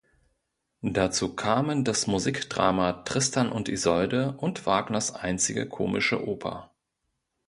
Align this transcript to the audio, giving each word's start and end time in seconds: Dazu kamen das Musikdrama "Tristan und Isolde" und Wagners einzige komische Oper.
Dazu 0.81 1.35
kamen 1.35 1.83
das 1.83 2.07
Musikdrama 2.07 2.91
"Tristan 3.03 3.51
und 3.51 3.69
Isolde" 3.69 4.31
und 4.35 4.65
Wagners 4.65 5.13
einzige 5.13 5.69
komische 5.69 6.27
Oper. 6.27 6.71